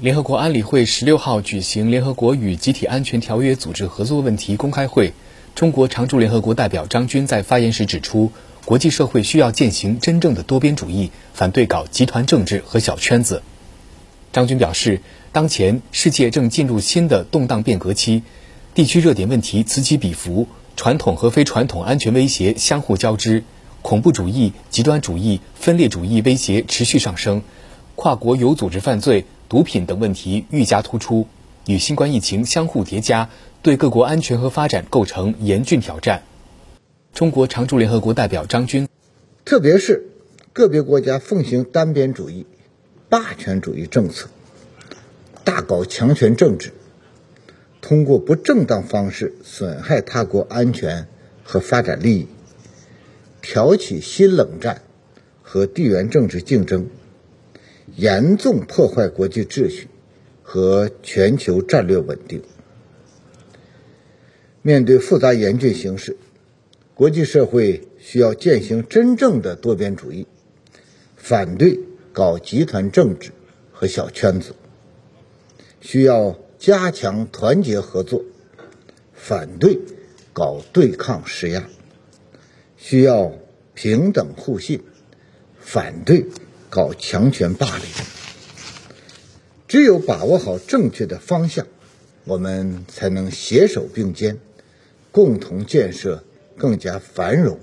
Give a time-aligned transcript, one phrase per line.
[0.00, 5.12] 联合国安理会十六号举行联合国与集体安全条约组织合作问题公开会，
[5.54, 8.32] 中国常驻联合国代表张军在发言时指出，
[8.64, 13.42] 国际社会需要践行真正的多边主义，反对搞集团政治和小圈子。
[14.32, 18.24] 张军表示，当前世界正进入新的动荡变革期，
[18.74, 23.44] 地区热点问题此起彼伏，传统和非传统安全威胁相互交织，
[23.80, 27.42] 恐怖主义、极端主义、分裂主义威胁持续上升，
[27.94, 29.24] 跨国有组织犯罪。
[29.48, 31.26] 毒品等问题愈加突出，
[31.66, 33.28] 与新冠疫情相互叠加，
[33.62, 36.22] 对各国安全和发展构成严峻挑战。
[37.12, 38.88] 中国常驻联合国代表张军，
[39.44, 40.08] 特别是
[40.52, 42.46] 个别国家奉行单边主义、
[43.08, 44.28] 霸权主义政策，
[45.44, 46.72] 大搞强权政治，
[47.80, 51.06] 通过不正当方式损害他国安全
[51.44, 52.26] 和发展利益，
[53.42, 54.82] 挑起新冷战
[55.42, 56.88] 和地缘政治竞争。
[57.96, 59.88] 严重破坏国际秩序
[60.42, 62.42] 和全球战略稳定。
[64.62, 66.16] 面对复杂严峻形势，
[66.94, 70.26] 国际社会需要践行真正的多边主义，
[71.16, 71.80] 反对
[72.12, 73.30] 搞集团政治
[73.72, 74.52] 和小圈子；
[75.80, 78.24] 需要加强团结合作，
[79.12, 79.78] 反对
[80.32, 81.64] 搞对抗施压；
[82.76, 83.32] 需要
[83.74, 84.82] 平等互信，
[85.60, 86.26] 反对。
[86.74, 87.86] 搞强权霸凌，
[89.68, 91.68] 只有把握好正确的方向，
[92.24, 94.38] 我们才能携手并肩，
[95.12, 96.24] 共同建设
[96.58, 97.60] 更加繁荣、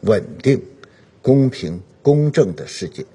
[0.00, 0.60] 稳定、
[1.22, 3.06] 公平、公正的世界。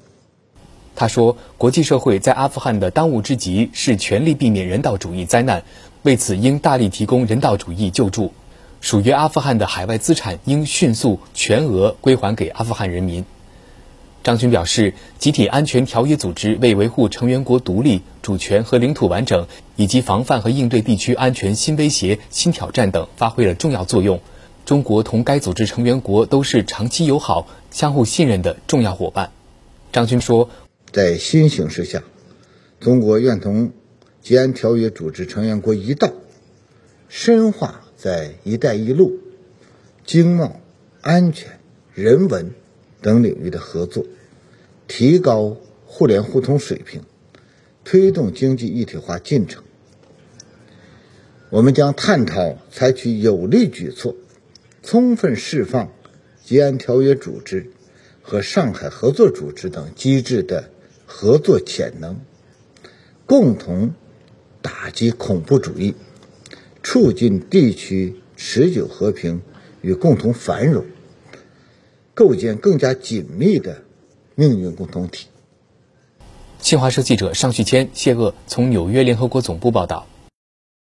[0.95, 5.61] 他说：“国际社会在阿富汗的当务之急是全力避免人道主义灾难，
[6.03, 8.31] 为此应大力提供人道主义救助，
[8.79, 13.25] 属于阿富汗的海外资产应迅速全额归还给阿富汗人民。”
[14.23, 24.21] 张军表示，集体安全条约组织为维护成员国独立、主权和领土完整，以及防范和应对地区安全新威胁、新挑战等发挥了重要作用。
[24.65, 29.31] 中国同该组织成员国都是长期友好、相互信任的重要伙伴。
[29.91, 30.49] 张军说，
[30.93, 32.01] 在新形势下，
[32.79, 33.73] 中国愿同
[34.21, 36.13] 集安条约组织成员国一道，
[37.09, 39.19] 深化在“一带一路”、
[40.07, 40.61] 经贸、
[41.01, 41.59] 安全、
[41.93, 42.53] 人文。
[43.03, 44.03] 等领域的合作，
[44.87, 47.03] 提高互联互通水平，
[47.83, 49.63] 推动经济一体化进程。
[51.51, 54.15] 我们将探讨采取有力举措，
[54.81, 55.91] 充分释放
[56.43, 57.69] 吉安条约组织
[58.23, 60.71] 和上海合作组织等机制的
[61.05, 62.19] 合作潜能，
[63.27, 63.93] 共同
[64.63, 65.93] 打击恐怖主义，
[66.81, 69.41] 促进地区持久和平
[69.81, 70.85] 与共同繁荣。
[72.13, 73.81] 构建更加紧密的
[74.35, 75.27] 命运共同体。
[76.59, 80.07] 新华社记者尚旭谦、谢鄂从纽约联合国总部报道。